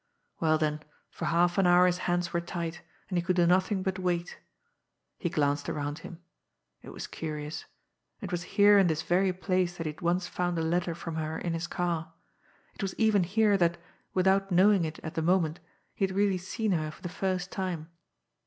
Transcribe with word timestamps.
Well 0.39 0.57
then, 0.57 0.79
for 1.11 1.25
half 1.25 1.59
an 1.59 1.67
hour 1.67 1.85
his 1.85 1.99
hands 2.09 2.33
were 2.33 2.41
tied, 2.41 2.79
and 3.07 3.19
he 3.19 3.21
could 3.21 3.35
do 3.35 3.45
nothing 3.45 3.83
but 3.83 3.99
wait. 3.99 4.39
He 5.19 5.29
glanced 5.29 5.69
around 5.69 5.99
him. 5.99 6.19
It 6.81 6.89
was 6.89 7.05
curious! 7.05 7.65
It 8.19 8.31
was 8.31 8.41
here 8.57 8.79
in 8.79 8.87
this 8.87 9.03
very 9.03 9.31
place 9.31 9.77
that 9.77 9.85
he 9.85 9.91
had 9.91 10.01
once 10.01 10.25
found 10.27 10.57
a 10.57 10.63
letter 10.63 10.95
from 10.95 11.17
her 11.17 11.37
in 11.37 11.53
his 11.53 11.67
car; 11.67 12.13
it 12.73 12.81
was 12.81 12.95
even 12.97 13.23
here 13.25 13.57
that, 13.57 13.77
without 14.15 14.49
knowing 14.51 14.85
it 14.85 14.97
at 15.03 15.13
the 15.13 15.21
moment, 15.21 15.59
he 15.93 16.03
had 16.07 16.15
really 16.15 16.39
seen 16.39 16.71
her 16.71 16.89
for 16.89 17.03
the 17.03 17.07
first 17.07 17.51
time. 17.51 17.87